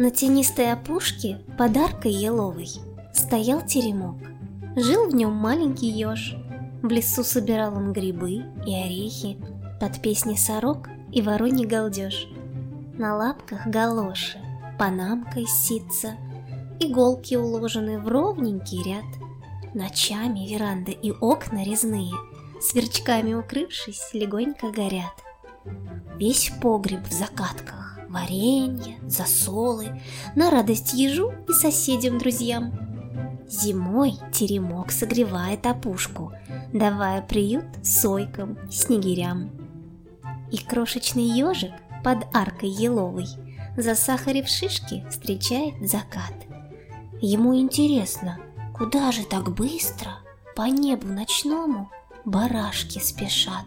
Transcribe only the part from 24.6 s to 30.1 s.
горят. Весь погреб в закатках, варенье, засолы,